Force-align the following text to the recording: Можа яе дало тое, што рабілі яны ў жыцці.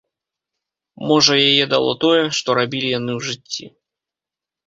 Можа 1.09 1.33
яе 1.49 1.65
дало 1.75 1.91
тое, 2.05 2.23
што 2.37 2.49
рабілі 2.59 2.87
яны 2.99 3.11
ў 3.17 3.27
жыцці. 3.27 3.63